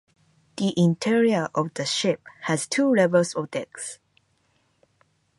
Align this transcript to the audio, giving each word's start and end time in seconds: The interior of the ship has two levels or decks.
The 0.57 0.73
interior 0.77 1.49
of 1.53 1.75
the 1.75 1.85
ship 1.85 2.23
has 2.45 2.65
two 2.65 2.91
levels 2.91 3.35
or 3.35 3.45
decks. 3.45 3.99